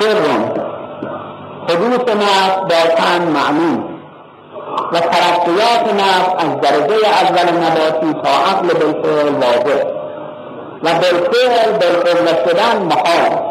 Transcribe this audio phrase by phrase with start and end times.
[0.00, 0.16] سر
[1.68, 3.84] حدوث نفس با تن معلوم.
[4.92, 9.84] و ترقیات نفس از درجه اول نباتی تا عقل بالفعل واضح.
[10.82, 13.50] و بالفعل بالقوه شدن محال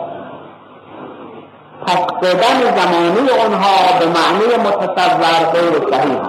[1.88, 6.20] پس شدن زمانی آنها به معنی متصور غیر صحیح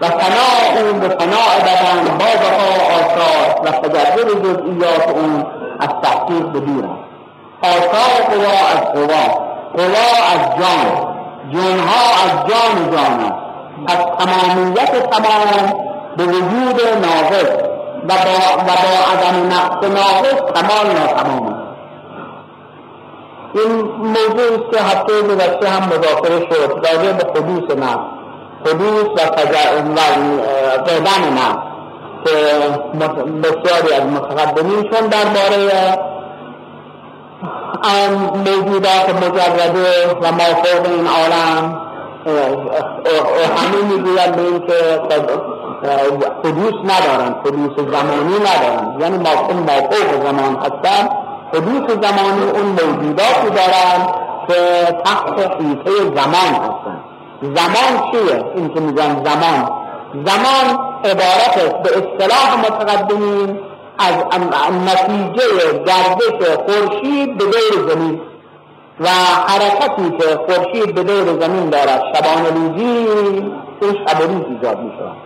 [0.00, 5.46] و فناع اون به فناع بدن با بقا آثار و تجرد جزئیات اون
[5.80, 7.05] از تحقیق به دور است.
[7.62, 9.46] آثار قوا از قوا
[9.76, 11.16] قوا از جان
[11.52, 13.32] جنها از جان جان.
[13.86, 15.72] از تمامیت تمام
[16.16, 17.50] به وجود ناقص
[18.04, 21.56] و با, و با عدم نقص ناقص کمال ناتمام.
[23.54, 27.98] این موضوع که هفته گذشته هم مذاکره شد راجع به حدوث نفس
[28.66, 29.72] حدوث و قدم
[31.34, 31.56] نفس
[32.24, 32.32] که
[33.42, 35.70] بسیاری از متقدمین چون درباره
[38.34, 41.80] موجودات مجرده و ما فوق این عالم.
[43.56, 45.00] همه می‌گوید به این که
[46.44, 49.30] حدوث ندارن حدوث زمانی ندارن یعنی ما
[49.90, 51.08] فوق زمان هستن
[51.54, 54.06] حدوث زمانی اون موجوداتی دارن
[54.48, 57.00] که تحت حیطه زمان هستن.
[57.42, 59.70] زمان چیه؟ این که میگن زمان.
[60.26, 63.58] زمان عبارت به اصطلاح متقدمین
[63.98, 64.14] از
[64.86, 68.20] نتیجه گردش خورشید به دور زمین
[69.00, 69.08] و
[69.46, 73.06] حرکتی که خورشید به دور زمین دارد شبان روزی
[73.82, 75.16] این شب روز ایجاد می شود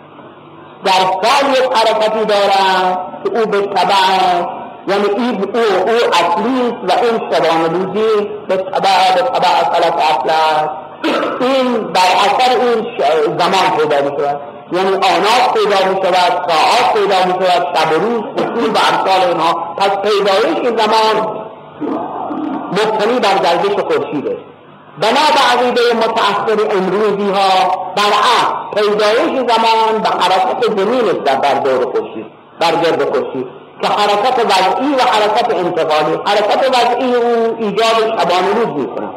[0.84, 6.92] در سال یک حرکتی دارد که او به طبع یعنی این او او اصلی و
[7.02, 10.30] این شبان روزی به طبع به طبع فلک اصل
[11.40, 12.86] این بر اثر این
[13.38, 14.40] زمان پیدا می شود
[14.72, 18.22] یعنی آنات پیدا می شود ساعات پیدا می شود شب و روز
[18.68, 19.74] و امثال اینها.
[19.76, 21.40] پس پیدایش زمان
[22.72, 24.38] مبتنی بر گردش خورشیده.
[24.98, 31.92] بنا به عقیده متأخر امروزی ها برعکس پیدایش زمان به حرکت زمین است در دور
[31.92, 32.26] خورشید
[32.60, 33.46] بر گرد خورشید.
[33.82, 39.10] که حرکت وضعی و حرکت انتقالی حرکت وضعی او ایجاد شبان روز می‌کند.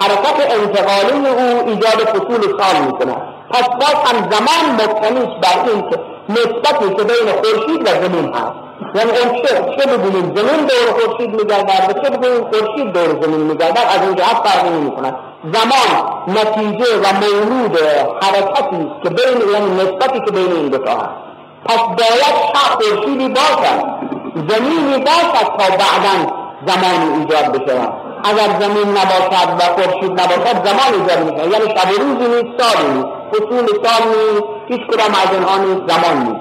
[0.00, 3.27] حرکت انتقالی او ایجاد فصول سال می‌کند.
[3.50, 5.98] پس باز هم زمان مبتنیش بر این که
[6.28, 8.52] نسبتی که بین خورشید و زمین هست.
[8.94, 13.40] یعنی اون چه چه بدونیم زمین دور خورشید میگردد و چه بدونیم خورشید دور زمین
[13.40, 13.78] میگردد.
[13.78, 15.16] از این جهت فرقی نمی‌کند
[15.52, 15.90] زمان
[16.28, 17.78] نتیجه و مولود
[18.22, 21.08] حرکتی که بین یعنی نسبتی که بین این دو هست.
[21.66, 23.84] پس باید شخص خورشیدی باشد.
[24.48, 26.32] زمینی باشد تا بعدا
[26.66, 28.07] زمانی ایجاد بشه.
[28.24, 33.08] اگر زمین نباشد و خورشید نباشد زمان ایجاد میشه یعنی شب روزی نیست سالی نیست.
[33.30, 36.40] فصول سال نیست هیچ کدام از اینها نیست زمان نیست.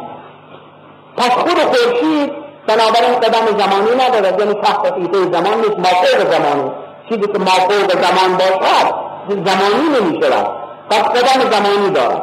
[1.18, 2.32] پس خود خورشید
[2.68, 4.40] بنابراین قدم زمانی ندارد.
[4.40, 6.72] یعنی تحت حیطه زمان نیست مافوق زمانی
[7.10, 8.94] چیزی که مافوق زمان باشد
[9.28, 10.48] زمانی نمی شود
[10.90, 12.22] پس قدم زمانی دارد.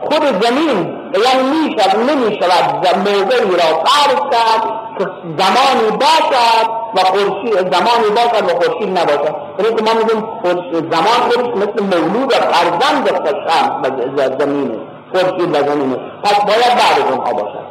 [0.00, 4.83] خود زمین یعنی می شود نمی شود موضعی را فرض کرد.
[5.38, 9.34] زمانی باشد و خورشید زمانی باشد و خورشید نباشد.
[9.58, 10.24] یعنی که ما میگیم
[10.90, 13.10] زمان خودش مثل مولود و فرزند
[14.38, 14.78] زمینه
[15.12, 17.64] خورشید و زمینه پس باید بعد اونها باشد.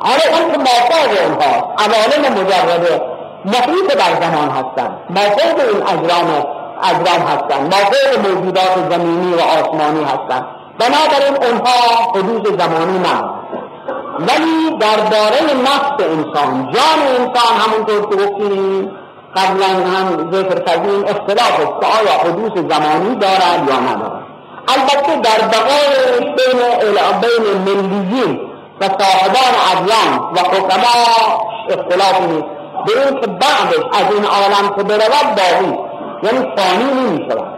[0.00, 3.02] آره اون که مافوق اونها عوالم مجرده
[3.44, 4.98] محیط بر زمان هستند.
[5.10, 6.46] مافوق این اجرام
[6.82, 7.74] اجرام هستند.
[7.74, 10.46] مافوق موجودات زمینی و آسمانی هستند.
[10.78, 13.35] بنابراین اونها حدود زمانی نه
[14.20, 18.90] ولی درباره نفس انسان جان انسان همونطور که گفتیم
[19.36, 24.22] قبلا هم ذکر کردیم اختلاف است که آیا حدوث زمانی دارد یا ندارد.
[24.68, 26.60] البته در بقای بین
[27.20, 28.40] بین ملیین
[28.80, 30.94] و صاحبان ادیان و حکما
[31.70, 32.56] اختلاف نیست.
[32.86, 35.78] به این که بعدش از این عالم که برود باقی
[36.22, 37.56] یعنی فانی نمی شود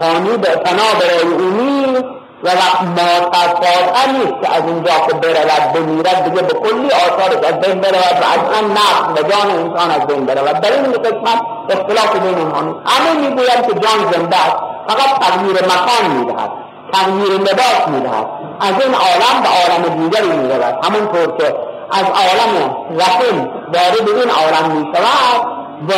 [0.00, 2.04] فانی به فنا برای اونی
[2.44, 7.60] و وقت ما نیست که از اینجا که برود بمیرد دیگه به کلی آثارش از
[7.60, 8.24] بین برود و
[8.58, 10.60] آن نفس و جان انسان از بین برود.
[10.60, 12.78] در این قسمت اختلاف بین اونها نیست.
[12.86, 14.56] همه می‌گویند که جان زنده است
[14.88, 16.50] فقط تغییر مکان می‌دهد
[16.92, 18.26] تغییر لباس می‌دهد.
[18.60, 20.84] از این عالم به عالم دیگری می‌رود.
[20.84, 21.56] همونطور که
[21.90, 25.40] از عالم رحم وارد این عالم می‌شود
[25.88, 25.92] و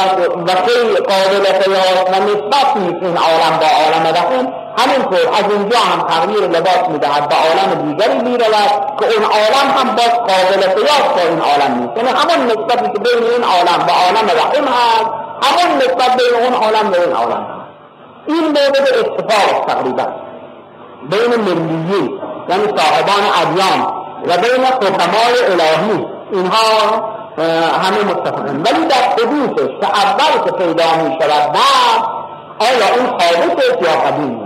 [1.10, 4.65] قابل قیاس و نسبت نیست این عالم با عالم رحم.
[4.78, 9.94] همینطور از اینجا هم تغییر لباس می‌دهد به عالم دیگری می‌رود که اون عالم هم
[9.96, 11.96] باز قابل قیاس با این عالم نیست.
[11.96, 15.10] یعنی همون نسبتی که بین این عالم و عالم رحم هست
[15.42, 17.66] همون نسبت بین اون عالم و این عالم هست.
[18.26, 20.06] این مورد اتفاق تقریبا
[21.10, 23.86] بین ملیین یعنی صاحبان ادیان
[24.26, 26.06] و بین حکمای الهی.
[26.32, 27.16] اینها
[27.82, 32.02] همه متفقن ولی در حدوثش که اول که پیدا می شود بعد
[32.58, 34.45] آیا اون حادث یا قدیم؟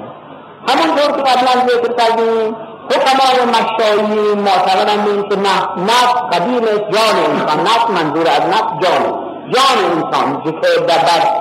[0.68, 2.56] همونطور که قبلا ذکر کردیم
[2.90, 9.02] حکمای مشایی معتقدن به این که نفس قدیم جان انسان نفس منظور از نفس جان
[9.50, 10.50] جان انسان که
[10.86, 11.40] در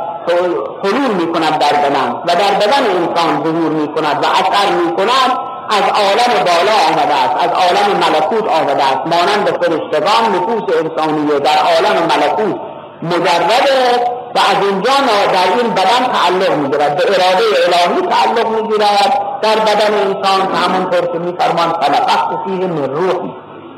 [0.84, 4.96] حلول می کند در بدن و در بدن انسان ظهور می کند و اثر می
[4.96, 5.32] کند
[5.70, 11.58] از عالم بالا آمده است از عالم ملکوت آمده است مانند فرشتگان نفوس انسانیه در
[11.58, 12.62] عالم ملکوت
[13.04, 14.92] مجرده و از اینجا
[15.34, 19.22] در این بدن تعلق می‌گیرد به اراده الهی تعلق می‌گیرد.
[19.42, 23.34] در بدن انسان که همونطور که میفرمان خلقت فیه من روحی.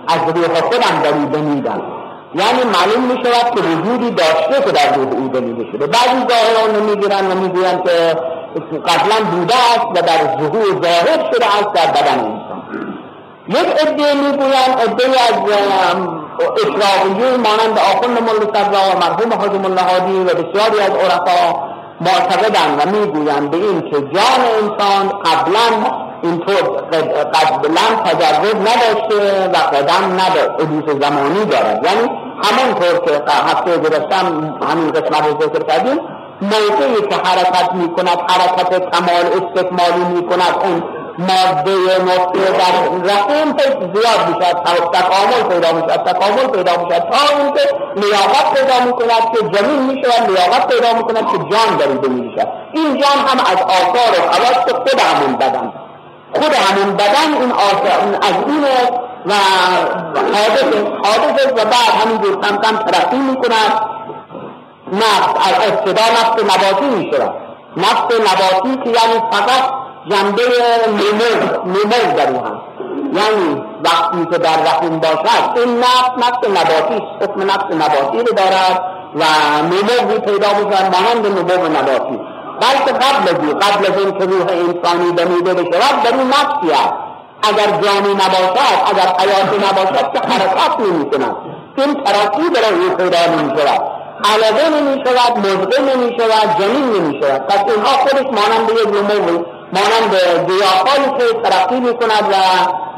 [0.08, 1.82] از روح خودم دریده میدن
[2.36, 5.88] یعنی معلوم می شود که وجودی داشته که در روح او دلیده شده.
[5.88, 6.76] بعضی ظاهران
[7.32, 8.16] و می‌گویند که
[8.86, 12.62] قبلا بوده است و در ظهور ظاهر شده است در بدن انسان.
[13.48, 15.36] یک عده می‌گویند عده از
[16.62, 19.84] اشراقیون مانند آخوند ملا و مرحوم حاج ملا
[20.26, 21.72] و بسیاری از عرفا
[22.02, 25.68] معتقدند و می‌گویند به این که جان انسان قبلا
[26.24, 26.64] اینطور
[27.34, 31.86] قبلا تجرب نداشته و قدم نداشته زمانی دارد.
[31.86, 32.10] یعنی
[32.44, 34.26] همونطور که هفته گذشتم
[34.70, 36.00] همین قسمت رو ذکر کردیم
[36.42, 40.84] موقعی که حرکت می کند حرکت کمال استکمالی می کند اون
[41.20, 42.74] ماده نقطه در
[43.14, 43.58] رحم
[43.94, 47.62] زیاد می شود تکامل پیدا می شود تکامل پیدا می شود تا اینکه
[47.96, 52.08] لیاقت پیدا می کند که جمین می شود لیاقت پیدا می کند که جان دریده
[52.08, 55.74] می شود این جان هم از آثار و خود همون بدن.
[56.34, 58.64] خود همون بدن این آثار از این
[59.26, 59.34] و
[60.34, 60.64] حادث
[61.04, 63.82] حادث و بعد همینجور کم کم ترقی می کند
[64.92, 67.34] نفس از ابتدا نفس نباتی می شود
[67.78, 70.44] نفس نباتی که یعنی فقط جنبه
[70.88, 72.62] نمو نمو در او هست
[73.14, 78.84] یعنی وقتی که در رحم باشد این نفس نفس نباتی حکم نفس نباتی رو دارد
[79.16, 79.24] و
[79.64, 82.20] نمو پیدا بشود مانند نمو نباتی.
[82.62, 86.94] بلکه قبل از قبل از این که روح انسانی دمیده بشود در این نفسی است.
[87.44, 91.36] اگر جانی نباشد اگر حیاتی نباشد که حرکت نمی کند
[91.78, 93.82] این ترقی برای او پیدا نمی شود
[94.34, 99.44] علاقه نمی شود مزقه نمی شود جنین نمی شود پس اینها خودش مانند یک نمو
[99.74, 100.16] مانند
[100.48, 102.36] گیاههایی که ترقی می کند و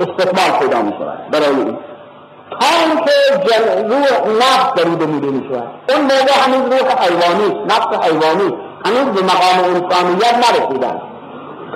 [0.04, 1.78] استقبال پیدا می شود برای این.
[2.60, 3.12] تا اینکه
[3.90, 9.22] روح نفس دریده میده می شود اون موقع همین روح حیوانی نفس حیوانی هنوز به
[9.22, 11.02] مقام انسانیت نرسیدن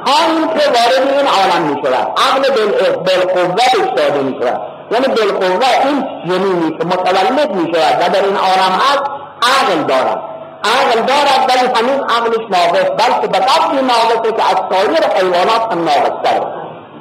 [0.06, 2.56] تا اینکه وارد این عالم می شود عقل
[2.96, 4.62] بالقوه داده می شود
[4.92, 9.04] یعنی بالقوه این جنینی که متولد می شود و در این عالم هست
[9.42, 10.37] عقل دارد.
[10.68, 15.84] عقل دارد ولی هنوز عقلش ناقص بلکه به قدری ناقصه که از سایر حیوانات هم
[15.84, 16.48] ناقص تره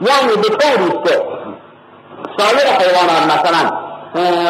[0.01, 1.23] یعنی به طوری که
[2.39, 3.87] سایر حیوانات مثلا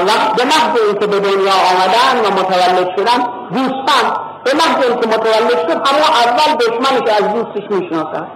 [0.06, 3.18] وقت به محض اینکه به دنیا آمدن و متولد شدن
[3.52, 4.04] دوستان
[4.44, 8.26] به محض اینکه متولد شد اما اول دشمنش از دوستش می‌شناسد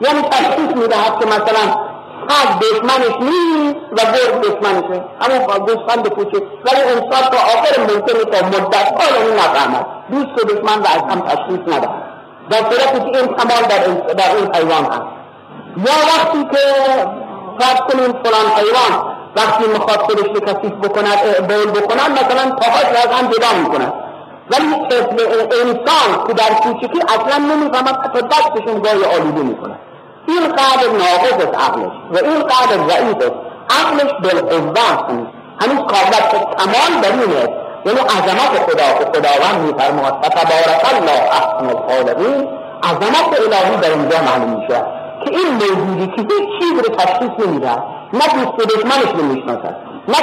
[0.00, 1.85] یعنی تشخیص می‌دهد که مثلا
[2.34, 8.46] از دشمنش نیست و گرد دشمنشه همون دوستان کوچک ولی انسان تا آخر ممکنه تا
[8.46, 9.86] مدت ها یعنی نفهمد.
[10.10, 12.02] دوست و دشمن و از هم تشخیص ندهد.
[12.50, 15.02] در صورتی که این کمال در, در این حیوان هست.
[15.76, 16.62] یا وقتی که
[17.58, 23.10] فرض کنیم فلان حیوان وقتی می‌خواد خودش رو کثیف بکند بول بکنن مثلا پاهاش را
[23.10, 23.92] از هم جدا می‌کنن
[24.50, 24.66] ولی
[25.62, 29.78] انسان که در کوچکی اصلا نمی‌فهمد حتی دستشون گاهی آلوده می‌کنه
[30.28, 33.36] این قدر ناقص است عقلش و این قدر ضعیف است
[33.70, 35.04] عقلش بالقوه است
[35.60, 41.66] هنوز قابلت کمال در این است یعنی عظمت خدا که خداوند میفرماد فتبارک الله احسن
[41.76, 42.48] الخالقین
[42.82, 44.82] عظمت الهی در اینجا معلوم میشه
[45.24, 49.76] که این موجودی که هیچ چیز رو تشخیص نمی‌دهد نه دوست دشمنش رو می‌شناسد
[50.08, 50.20] نه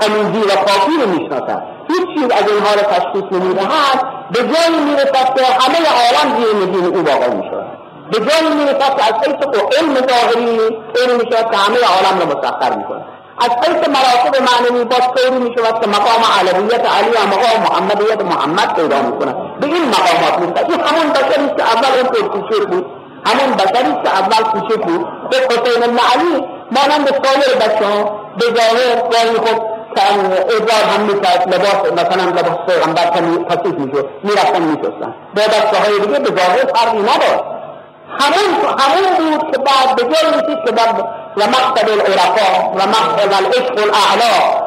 [0.00, 5.34] تمیزی و پاکی رو می‌شناسد هیچ چیز از اینها رو تشخیص نمی‌دهد به جایی می‌رسد
[5.34, 7.81] که همه عالم زیر نگین او واقع می‌شود
[8.12, 9.40] به جایی می‌رسد که از حیث
[9.78, 10.58] علم ظاهری
[11.02, 13.04] علم می‌شود که همه عالم رو مسخر می‌کند.
[13.38, 18.74] از حیث مراتب معنوی باز طوری می‌شود که مقام علویت علی و مقام محمدیت محمد
[18.74, 19.36] پیدا می‌کند.
[19.60, 22.86] به این مقامات می‌رسد این همون بشری که اول اون کوچک بود.
[23.26, 25.06] همون بشری که اول کوچک بود.
[25.30, 29.62] به حسین بن علی مانند سایر بچه ها به ظاهر گاهی خود
[29.96, 31.54] ادوار هم می‌کرد.
[31.54, 33.04] لباس مثلا لباس پیغمبر
[33.50, 34.08] تصیف می‌شد.
[34.22, 35.14] می‌رفتن میشستن.
[35.36, 37.51] با بچه های دیگه به ظاهر فرقی نداشت
[38.20, 41.04] همون همون بود که بعد به جای رسید که بعد
[41.36, 44.62] و مقصد العرفا و مقصد العشق الاعلا.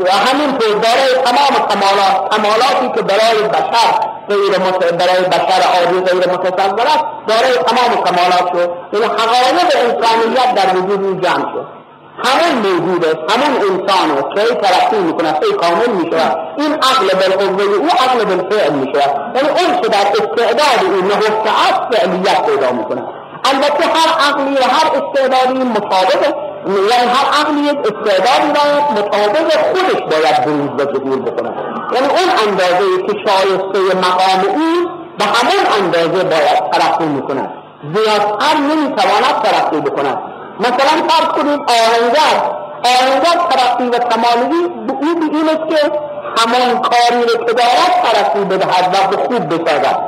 [0.00, 3.90] و همین طور برای تمام کمالات کمالاتی که برای بشر
[4.28, 4.58] غیر
[4.92, 8.70] برای بشر عادی غیر متصور است برای تمام کمالات شد.
[8.92, 11.75] یعنی حقایق انسانیت در وجود او جمع شد.
[12.24, 14.48] همون موجود است همون انسان است.
[14.48, 16.36] که ترقی می‌کنه ای کامل میشه.
[16.56, 19.04] این عقل بالقوه او عقل بالفعل میشه.
[19.34, 23.02] یعنی اون که در استعداد او نهفته است فعلیت پیدا می‌کنه.
[23.44, 26.34] البته هر عقلی و هر استعدادی مطابق
[26.66, 31.50] یعنی هر عقلی استعدادی را مطابق خودش باید بروز و ظهور بکنه.
[31.92, 37.52] یعنی اون اندازه که شایسته مقام او به همون اندازه باید ترقی می‌کند
[37.94, 40.18] زیادتر نمی‌تواند ترقی بکند.
[40.60, 42.36] مثلا فرض کنید آهنگر.
[42.84, 44.64] آهنگر ترقی و کمالگی
[45.00, 45.92] او به این است که
[46.38, 49.98] همان کاری رو که دارد ترقی بدهد و به خوب بسازد.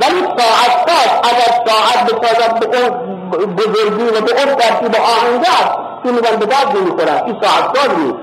[0.00, 2.78] ولی ساعت ساز اگر ساعت بسازد به
[3.36, 7.98] اون بزرگی و به اون ترتیب آهنگر این میگن به درد نمی‌خورد این ساعت ساز
[7.98, 8.18] نیست.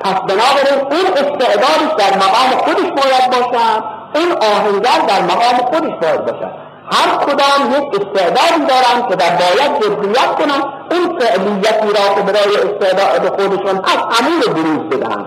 [0.00, 3.84] پس بنابراین اون استعدادش در مقام خودش باید باشد.
[4.14, 6.69] این آهنگر در مقام خودش باید باشد.
[6.92, 12.56] هر کدام یک استعدادی دارن که در باید جدیت کنن اون فعلیتی را که برای
[12.56, 15.26] استعداد خودشون هست همون رو بروز بدن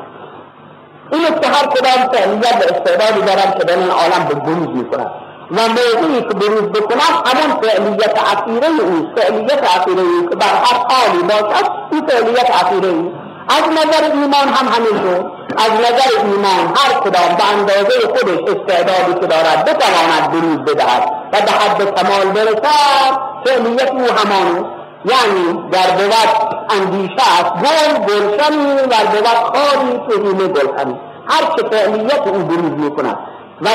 [1.11, 5.11] این که هر کدام فعلیت و استعدادی دارن که در این عالم به بروز می‌کنن
[5.51, 10.85] و موضوعی که بروز بکنن همون فعلیت اخیره او فعلیت اخیره او که بر هر
[10.89, 13.13] حالی باشد این فعلیت اخیره او
[13.49, 15.31] از نظر ایمان هم همینطور.
[15.57, 21.41] از نظر ایمان هر کدام به اندازه خودش استعدادی که دارد بتواند بروز بدهد و
[21.41, 24.65] به حد کمال برسد فعلیت او همان.
[25.05, 30.99] یعنی در بود اندیشه است گل گلشنی و بود خاری توهین گلشنی.
[31.27, 33.17] هر که فعلیت او بروز می‌کند
[33.61, 33.69] و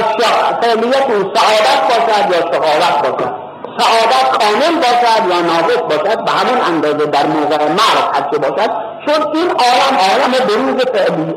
[0.62, 3.49] فعلیت او سعادت باشد یا شقاوت باشد.
[3.78, 8.70] سعادت کامل باشد یا ناقص باشد به همون اندازه در موقع مرگ هرچه باشد
[9.08, 10.84] چون این عالم عالم بروز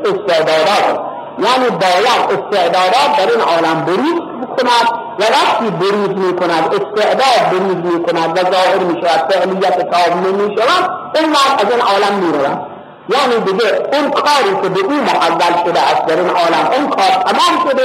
[0.04, 1.00] استعدادات.
[1.38, 4.20] یعنی باید استعدادات در این عالم بروز
[4.56, 4.88] کند
[5.18, 10.30] و وقتی بروز می کند استعداد بروز می کند و ظاهر می شود فعلیت کامل
[10.30, 12.60] می شود اون وقت از این عالم می رود
[13.08, 17.10] یعنی دیگه اون کاری که به او محول شده است در این عالم اون کار
[17.26, 17.82] تمام شده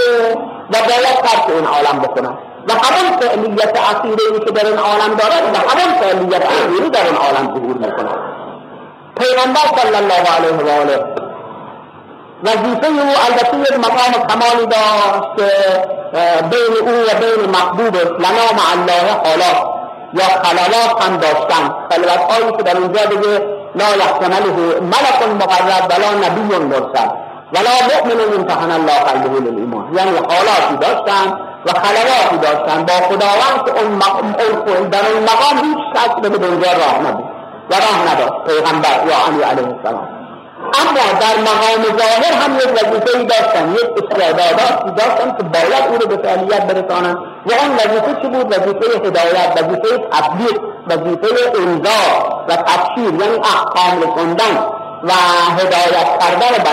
[0.69, 5.43] و باید ترک این عالم بکند و همون فعلیت اخیره که در این عالم دارد
[5.53, 8.26] و همون فعلیت اخیره در این عالم ظهور می‌کند.
[9.19, 11.05] پیغمبر صلی الله علیه و آله
[12.43, 15.49] وظیفه او البته یک مقام کمالی داشت که
[16.41, 19.77] بین او و بین محبوب لنا مع الله حالات
[20.13, 21.75] یا خلالات هم داشتن.
[21.91, 27.09] خلوت هایی که در اینجا دیگه لا یحتمله ملک مقرب ولا نبی مرسل.
[27.53, 29.95] ولا مؤمن امتحن الله قلبه للایمان.
[29.95, 32.85] یعنی حالاتی داشتن و خلواتی داشتن.
[32.85, 34.31] با خداوند اون مقام
[34.91, 37.36] در اون مقام هیچ به اونجا راه نبود.
[37.69, 39.07] و راه نداشت پیغمبر.
[39.07, 40.07] یا علی علیه السلام.
[40.81, 43.71] اما در مقام ظاهر هم یک وظیفه داشتن.
[43.71, 47.17] یک استعداداتی داشتن که باید او رو به فعلیت برسانن.
[47.45, 54.01] و اون وظیفه چی بود؟ وظیفه هدایت وظیفه تبلیغ وظیفه انذار و تبشیر یعنی احکام
[54.01, 54.57] رسوندن
[55.03, 55.11] و
[55.59, 56.63] هدایت کردن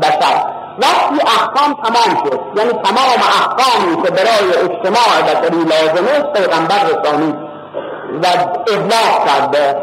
[0.00, 0.54] بشر.
[0.78, 7.34] وقتی احکام تمام شد یعنی تمام احکامی که برای اجتماع بشری لازم است پیغمبر رسانی
[8.22, 8.26] و
[8.72, 9.50] ابلاغ کرد.
[9.50, 9.76] به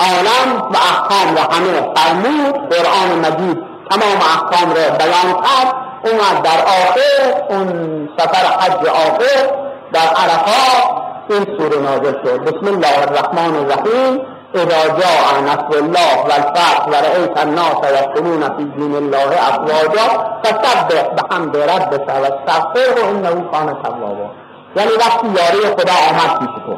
[0.00, 3.58] عالم و احکام و همه فرمود قرآن مجید
[3.90, 5.74] تمام احکام را بیان کرد.
[6.04, 9.50] اومد در آخر اون سفر حج آخر
[9.92, 12.40] در عرفات این سوره نازل شد.
[12.44, 14.20] بسم الله الرحمن الرحیم.
[14.54, 20.06] اذا جاء نصر الله والفتح ورأيت الناس يدخلون في دين الله افواجا
[20.44, 24.30] فسبح بحمد ربك واستغفره انه كان توابا.
[24.76, 26.76] یعنی وقتی یاری خدا آمد پیش تو.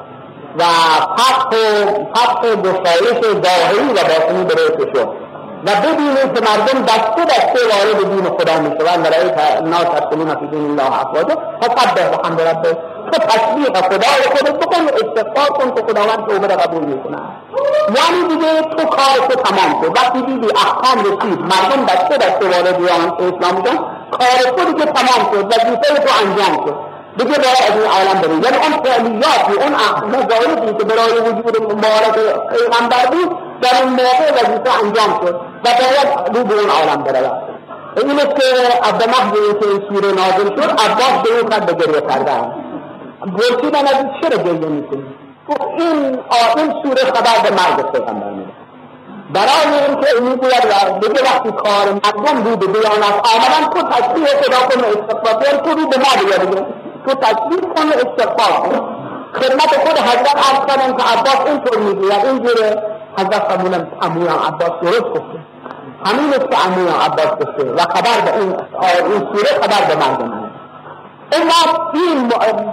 [0.58, 0.62] و
[1.16, 5.08] فتح و فتح گشایش ظاهری و باطنی برای شد
[5.66, 9.06] و ببینید که مردم دسته دسته وارد دین خدا می‌شوند.
[9.06, 12.76] و رأیت الناس يدخلون في دين الله افواجا فسبح بحمد ربك
[13.12, 17.18] تو تشبیه خدای خودت بکن استغفار کن که خداوند توبه را قبول می‌کنه.
[17.96, 22.80] یعنی دیگه تو کار تو تمام شد وقتی دیدی احکام رسید مردم دسته دسته وارد
[23.20, 23.76] اسلام میشن.
[24.10, 26.66] کار تو دیگه تمام شد وظیفه تو انجام
[27.18, 29.74] دیگه باید از این عالم بریم یعنی اون فعلیاتی اون
[30.08, 32.16] مزایدی که برای وجود مبارک
[32.52, 37.42] پیغمبر بود در اون موقع وظیفه انجام شد و باید رو به اون عالم برود
[37.96, 38.46] این است که
[38.98, 42.52] به محض اینکه این سوره نازل شد عباس به او کرد به گریه کردن
[43.36, 45.04] پرسیدن از چرا گریه می‌کنی
[45.78, 46.18] این
[46.56, 48.52] این سوره خبر به مرگ پیغمبر میده
[49.32, 55.44] برای اینکه می‌گوید دیگه وقتی کار مردم بود بیانت آمدن تو تصویح خدا کن استقبال
[55.46, 56.66] یعنی تو رو به ما
[57.06, 58.96] تو تصویح کن استقبال کن
[59.34, 62.24] خدمت خود حضرت عرض کردن که عباس اینطور می‌گوید.
[62.24, 62.82] اینجوره
[63.18, 65.38] حضرت فرمودن اموی عباس درست گفته.
[66.04, 68.56] همین است که اموی عباس گفته و خبر به این
[69.12, 70.50] این سوره خبر به مرگ منه
[71.32, 72.28] اما این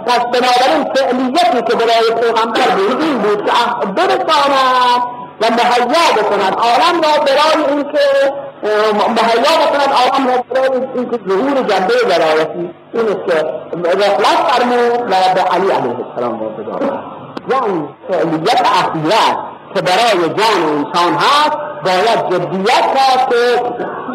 [0.06, 3.52] پس بنابراین فعلیتی که برای پیغمبر بود این بود که
[3.86, 5.02] برساند
[5.40, 9.52] و مهیا بکند عالم را برای اینکه مهیا
[9.92, 13.36] عالم را برای اینکه ظهور جنبه ولایتی این است که
[13.84, 17.02] رخلت فرمود و به علی علیه السلام واردگار
[17.50, 19.38] یعنی فعلیت اخیره
[19.74, 22.84] که برای جان انسان هست باید جدیت
[23.30, 23.62] که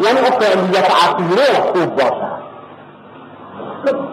[0.00, 2.40] یعنی فعلیت اخیره خوب باشد.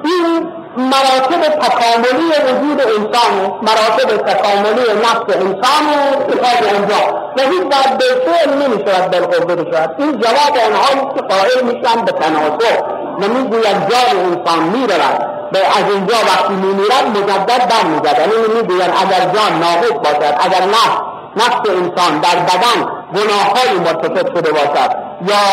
[0.03, 3.31] این مراتب تکاملی وجود انسان
[3.61, 7.01] مراتب تکاملی نفس انسان اتفاق اونجا
[7.37, 9.95] و هیچ بعد به فعل نمی شود بالقوه بشود.
[9.97, 12.83] این جواب آنهایی که قائل میشن به تناسب.
[13.19, 15.37] و می‌گوید جان انسان می‌رود.
[15.51, 21.01] به از اینجا وقتی میمیرد مجدد برمیگرد یعنی می‌گویند اگر جان ناقص باشد اگر نفس
[21.35, 25.06] نفس انسان در بدن گناههایی مرتکب شده باشد.
[25.21, 25.43] یا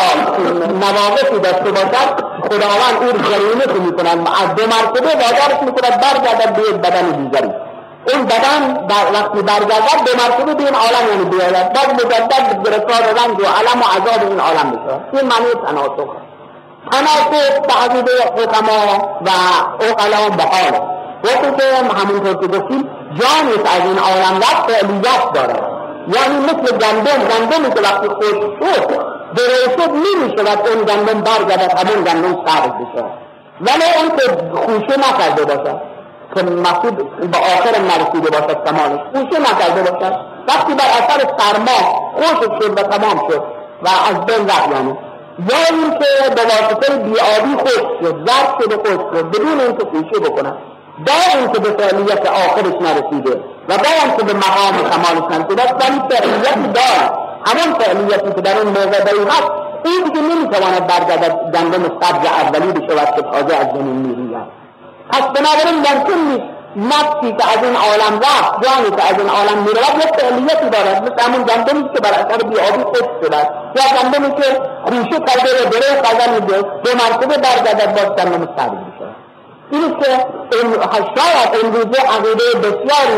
[0.67, 2.09] نواقصی داشته باشد
[2.43, 7.51] خداوند او جریمه می‌کنند از دو مرتبه وادارش می‌کند برگردد به یک بدن دیگری.
[8.13, 11.73] اون بدن در وقتی برگردد دو مرتبه به این عالم یعنی بیاید.
[11.73, 16.09] بعد مجدد گرفتار رنج و علم و عذاب این عالم میشه این معنی تناسخ.
[16.91, 19.29] تناسخ تعقیده حکما و
[19.81, 20.95] اقلا بحال.
[21.23, 25.75] وقتی که همونطور که گفتیم جانی از این عالم رفت فعلیت داره
[26.07, 32.03] یعنی مثل گندم گندمی که وقتی خوش شد درشت نمی شود اون گندم برگردد همون
[32.03, 33.05] گندم سبز بشه.
[33.61, 35.81] ولی اون که خوشه نکرده باشد.
[36.35, 36.97] که مقصود
[37.31, 40.15] به آخر نرسیده باشد تمامش خوشه نکرده باشد.
[40.47, 43.43] وقتی بر اثر سرما خوش شد و تمام شد
[43.83, 44.97] و از بین رفت یعنی.
[45.49, 50.19] یا اینکه به واسطه بیابی خوش شد زرد شد و خوش شد بدون اینکه خوشه
[50.29, 50.53] بکنه.
[51.07, 56.67] با اینکه به فعلیت آخرش نرسیده و با که به مقام کمالش نرسیده ولی فعلیتی
[56.73, 59.51] دارد همون فعلیتی که در اون داری هست
[59.85, 64.47] این دیگه نمی‌تواند برگردد گندم سبز اولی بشود که تازه از زمین میریزد
[65.09, 69.57] پس بنابراین ممکن نیست نفسی که از این عالم رفت جانی که از این عالم
[69.57, 74.35] می‌رود یک فعلیتی دارد مثل همون گندمی که بر اثر بیابی خود شده یا گندمی
[74.35, 76.45] که خوشه کرده و بره قدم
[76.83, 79.15] دو مرتبه برگردد باز گندم سبز بشود
[79.71, 80.25] این که
[81.15, 83.17] شاید امروزه عقیده بسیاری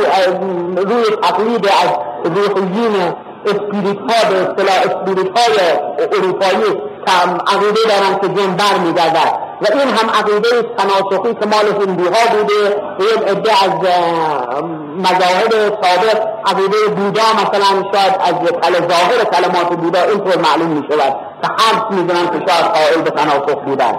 [0.78, 1.90] روی تقلید از
[2.24, 3.14] روحیین
[3.46, 5.58] اسپیریت ها به اصطلاح اسپیریت های
[6.12, 6.74] اروپایی
[7.06, 7.12] که
[7.48, 12.38] عقیده دارن که جن بر میگردد و این هم عقیده تناسخی که مال هندی ها
[12.38, 13.72] بوده یک عده از
[14.98, 18.16] مذاهب سابق عقیده بودا مثلا شاید
[18.62, 23.10] از ظاهر کلمات بودا اینطور معلوم می شود که حرف می‌دونن که شاید قائل به
[23.10, 23.94] تناسخ بودن.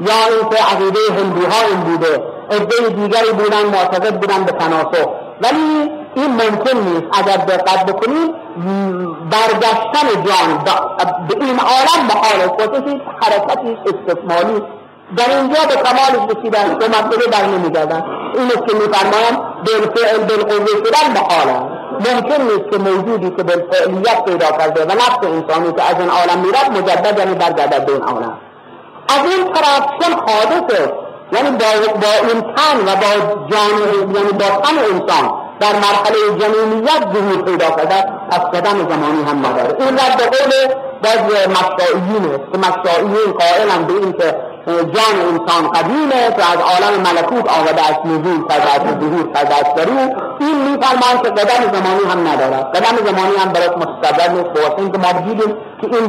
[0.00, 2.22] یا اینکه عقیده هندوها این بوده.
[2.50, 5.08] عده دیگری بودن معتقد بودن به تناسخ.
[5.42, 8.30] ولی این ممکن نیست اگر دقت بکنید
[9.30, 10.64] برگشتن جان
[11.28, 12.60] به این عالم محال است
[13.22, 14.62] حرکتی استثمالی.
[15.16, 18.04] در اینجا به کمالش رسیدن به مرتبه بر نمیگردن.
[18.34, 24.84] این که میفرمایم بالفعل بالقوه شدن محال ممکن نیست که موجودی که بالفعلیت پیدا کرده
[24.84, 28.38] و نفس انسانی که از این عالم میرد مجدد یعنی برگردد به این عالم.
[29.08, 30.92] از این طرف چون حادثه
[31.32, 31.66] یعنی با,
[32.00, 37.70] با این تن و با جان یعنی با تن انسان در مرحله جنینیت ظهور پیدا
[37.70, 39.76] کرده پس قدم زمانی هم نداره.
[39.80, 40.52] این رد به قول
[41.04, 41.20] باز
[41.58, 42.44] مشائیین است.
[42.52, 48.00] که مشائیین قائلن به این که جان انسان قدیمه که از عالم ملکوت آمده است
[48.04, 49.74] نزول کرده است ظهور کرده است.
[49.76, 49.86] در
[50.40, 54.50] این میفرمایند که قدم زمانی هم ندارد قدم زمانی هم برای مستقر نیست.
[54.54, 55.12] بواسطه اینکه ما
[55.80, 56.06] که این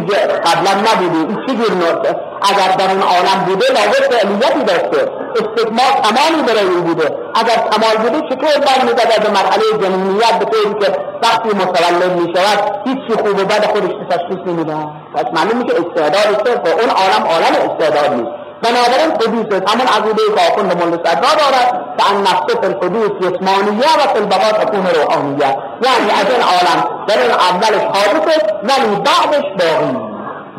[0.48, 1.98] قبلا نبوده این چه جور
[2.42, 5.25] اگر در اون عالم بوده لازم فعلیتی داشته.
[5.42, 7.18] استکمال کمالی برای این بوده.
[7.36, 13.14] اگر کمال بوده چطور برمیگردد به مرحله جنینیت به طوری که وقتی متولد می‌شود هیچی
[13.22, 14.76] خوب و بد خودش تشخیص نمیده؟
[15.16, 18.32] پس معلوم میشه استعداد صرف اون عالم عالم استعداد نیست.
[18.64, 20.72] بنابراین حدوث همون عقیده که آخوند
[21.06, 21.68] صدرا دارد
[21.98, 25.58] که ان نفس فی الحدوث جسمانیه و فی البقا تکون روحانیه.
[25.86, 29.98] یعنی از این عالم در این اولش حادثه ولی بعدش باقی.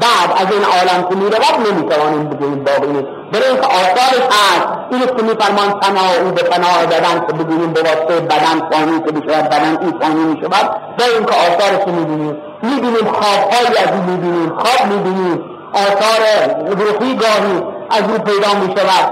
[0.00, 3.15] بعد از این عالم که می‌رود نمی‌توانیم بگوییم باقی نیست.
[3.36, 7.72] برای اینکه آثارش هست این است که میفرمان تنها او به تنها بدن که بگوییم
[7.72, 10.70] به واسطه بدن فانی که بشود بدن این فانی می‌شود.
[10.98, 15.44] برای اینکه آثارش رو می‌بینیم؟ می‌بینیم خوابهایی از این می‌بینیم خواب می‌بینیم.
[15.74, 16.20] آثار
[16.66, 19.06] روحی گاهی از او پیدا می شود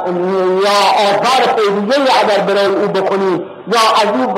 [0.65, 4.35] یا آثار خیریه اگر برای او بکنیم یا از او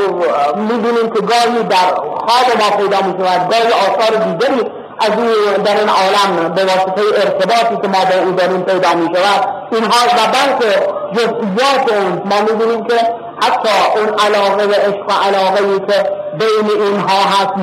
[0.57, 5.77] می‌دونیم که گاهی در خواب ما پیدا می شود گاهی آثار دیگری از او در
[5.81, 10.33] این عالم به واسطه ارتباطی که ما با او داریم پیدا می شود اینها و
[10.33, 12.95] بلکه جزئیات اون ما می‌دونیم که
[13.43, 17.55] حتی اون علاقه و عشق و علاقه ای که بین اینها هست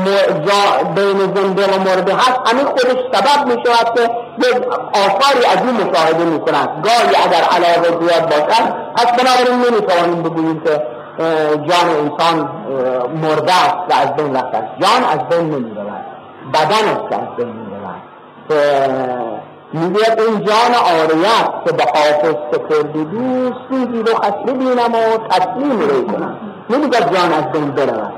[0.95, 4.01] بین زنده و مرده هست همین خودش سبب می شود که
[4.47, 9.81] یک آثاری از این مشاهده می کنند گاهی اگر علاقه زیاد باشد پس بنابراین نمی
[9.81, 10.81] توانیم بگوییم که
[11.69, 12.49] جان انسان
[13.21, 15.75] مرده است و از بین رفته جان از بین نمی
[16.43, 18.01] رود بدن است که از بین می رود
[19.73, 25.79] می‌گوید این جان آریت که به حافظ سپرده دوست روزی رو خسته بینم و تسلیم
[25.79, 26.37] روی کنم.
[26.69, 28.13] نمی‌گوید جان از بین برود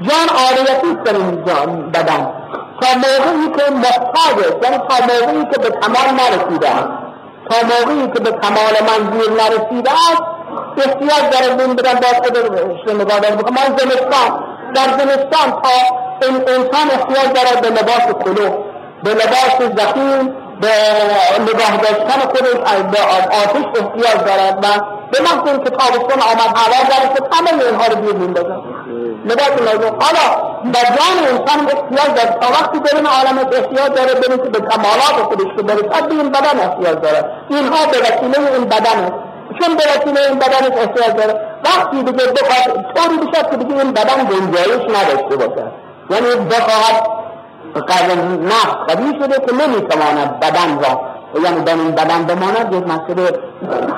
[0.00, 2.32] جان آریتی است در این جان بدن.
[2.80, 6.88] تا موقعی که محتاجه یعنی تا موقعی که به کمال نرسیده است.
[7.50, 10.22] تا موقعی که به کمال منظور نرسیده است
[10.76, 12.38] احتیاج داره بین بدن با خود
[12.94, 18.50] نگاه داره بکنم من زمستان در زمستان تا این انسان احتیاج داره به لباس کلو
[19.02, 20.72] به لباس زخیم به
[21.40, 23.00] نگاه داشتن خودش به
[23.42, 24.66] آتش احتیاج دارد و
[25.12, 28.60] به محض که تابستان آمد هوا داره که همه اینها رو بیرون میندازن
[29.24, 29.96] لباس لازم.
[30.00, 30.24] حالا
[30.72, 35.16] به جان انسان احتیاج داره تا وقتی برین عالم احتیاج داره برین که به کمالات
[35.28, 39.12] خودش که برسد به این بدن احتیاج داره اینها به وسیله این بدن است.
[39.60, 43.92] چون به وسیله این بدن احتیاج داره وقتی دیگه بخواد طوری بشد که دیگه این
[43.92, 47.18] بدن گنجایش نداشته باشه یعنی بخواهد
[47.74, 51.00] قرن نفس قوی شده که نمی‌تواند بدن را
[51.42, 53.38] یعنی در این بدن بماند یک مسئله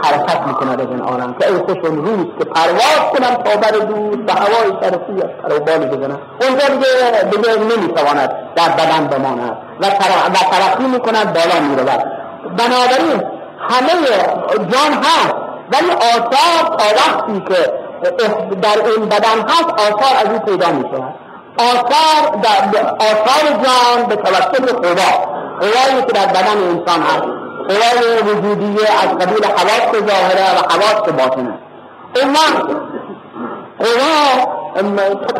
[0.04, 4.32] حرکت می‌کند از این عالم که ایسشون روز که پرواز کنم تا بر دور به
[4.32, 10.84] هوای شرفی از پروبالی بزنم اونجا دیگه دیگه نمی‌تواند در بدن بماند و, و ترقی
[10.84, 12.04] می‌کند بالا می‌رود.
[12.56, 13.22] بنابراین
[13.68, 13.92] همه
[14.58, 15.34] جان هست
[15.72, 17.72] ولی آثار تا وقتی که
[18.62, 21.14] در این بدن هست آثار از او پیدا می‌شود.
[21.58, 22.36] آثار
[22.98, 25.30] آثار جان به توسط خدا.
[25.60, 27.24] قوایی که در بدن انسان هست.
[27.68, 31.58] قوای وجودیه از قبیل حواس ظاهره و حواس باطنه.
[32.16, 32.34] اون
[33.78, 34.46] قوا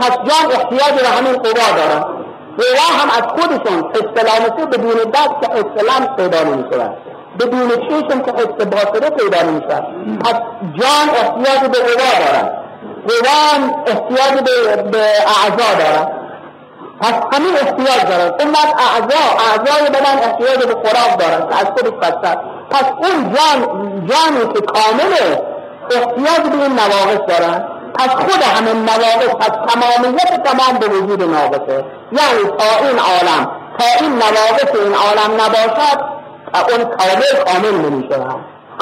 [0.01, 2.05] پس جان احتیاج به همین قوا دارن
[2.59, 6.91] قوا هم از خودشون استلامته بدون دست که استلام پیدا نمیشه
[7.41, 9.83] بدون چشم که حس باطنه پیدا نمیشه
[10.25, 10.35] پس
[10.75, 12.60] جان احتیاج به قوا دارن
[13.09, 16.21] قوام احتیاج به, به اعضا دارن
[17.01, 21.91] پس همین احتیاج دارن اون بعد اعضا اعضای بدن احتیاج به خوراک دارن از خودش
[21.91, 22.37] پس
[22.71, 23.67] پس اون جان
[24.07, 25.43] جانی که کامله
[25.91, 31.85] احتیاج به این نواقص دارن پس خود همین نواقص پس تمامیت تمام به وجود ناقصه.
[32.13, 36.21] یعنی تا این عالم تا این نواقص این عالم نباشد
[36.55, 38.17] اون کامل کامل نمیشه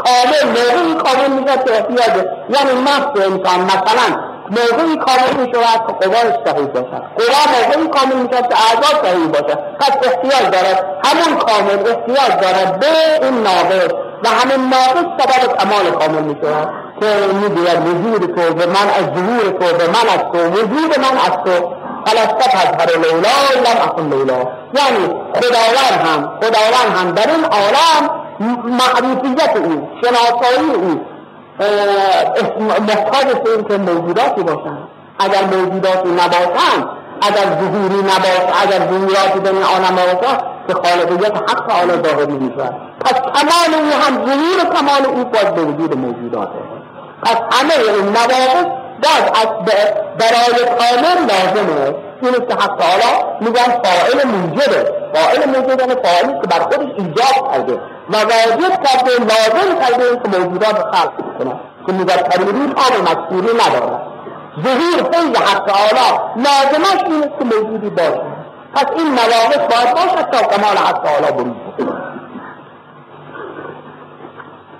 [0.03, 4.07] کامل موقعی کامل میشه که احتیاج یعنی نفس انسان مثلا
[4.51, 9.03] موقعی کامل می شود که قواش صحیح باشد قوا موقعی کامل می شود که اعضا
[9.05, 12.87] صحیح باشد پس احتیاج دارد همون کامل احتیاج دارد به
[13.27, 13.93] این ناقص.
[14.25, 16.69] و همین ناقص سبب کمال کامل می شود
[17.01, 21.19] که می‌گوید وجود تو به من از ظهور تو به من از تو وجود من
[21.27, 21.75] از تو.
[22.07, 24.39] فلسفت از هر لیلا لم اکن لیلا
[24.75, 31.01] یعنی خداوند هم خداوند هم در این عالم معروفیت او شناسایی او
[32.81, 34.79] محتاج به این که موجوداتی باشن
[35.19, 36.89] اگر موجوداتی نباشن
[37.23, 43.15] اگر ظهوری نباشه اگر ظهوراتی این عالم نباشن که خالقیت حق تعالی ظاهر نمی‌شود پس
[43.15, 46.59] کمال او هم ظهور کمال او باز به وجود موجوداته
[47.23, 48.67] پس همه این نواقص
[49.03, 49.49] باز از
[50.19, 51.95] برای کامل لازمه.
[52.23, 57.53] این که حق تعالی میگن فاعل موجبه فاعل موجب یعنی فاعلی که بر خودش ایجاد
[57.53, 57.81] کرده.
[58.11, 61.61] و واجب کرده لازم کرده که موجودات خلق کنه.
[61.87, 63.99] که مذکری کار مذکوری نداره
[64.65, 68.23] ظهور فیض حق تعالی لازمش این که موجودی باشه.
[68.75, 72.08] پس این نواقص باید باشد تا کمال حق تعالی برید